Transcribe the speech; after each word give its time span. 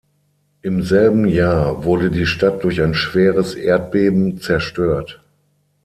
Im 0.63 0.81
selben 0.81 1.27
Jahr 1.27 1.83
wurde 1.83 2.09
die 2.09 2.25
Stadt 2.25 2.63
durch 2.63 2.81
ein 2.81 2.95
schweres 2.95 3.53
Erdbeben 3.53 4.39
zerstört. 4.41 5.21